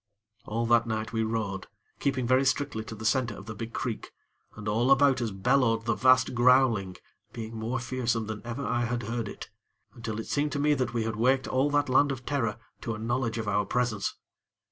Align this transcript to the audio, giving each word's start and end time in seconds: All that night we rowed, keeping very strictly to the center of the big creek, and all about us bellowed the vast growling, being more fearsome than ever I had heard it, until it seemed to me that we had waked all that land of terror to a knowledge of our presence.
All 0.45 0.65
that 0.65 0.87
night 0.87 1.13
we 1.13 1.21
rowed, 1.21 1.67
keeping 1.99 2.25
very 2.25 2.43
strictly 2.43 2.83
to 2.85 2.95
the 2.95 3.05
center 3.05 3.35
of 3.37 3.45
the 3.45 3.53
big 3.53 3.71
creek, 3.71 4.09
and 4.55 4.67
all 4.67 4.89
about 4.89 5.21
us 5.21 5.29
bellowed 5.29 5.85
the 5.85 5.93
vast 5.93 6.33
growling, 6.33 6.95
being 7.33 7.55
more 7.55 7.79
fearsome 7.79 8.25
than 8.25 8.41
ever 8.43 8.65
I 8.65 8.85
had 8.85 9.03
heard 9.03 9.27
it, 9.29 9.51
until 9.93 10.19
it 10.19 10.25
seemed 10.25 10.53
to 10.53 10.59
me 10.59 10.73
that 10.73 10.95
we 10.95 11.03
had 11.03 11.17
waked 11.17 11.47
all 11.47 11.69
that 11.69 11.87
land 11.87 12.11
of 12.11 12.25
terror 12.25 12.57
to 12.81 12.95
a 12.95 12.97
knowledge 12.97 13.37
of 13.37 13.47
our 13.47 13.63
presence. 13.67 14.15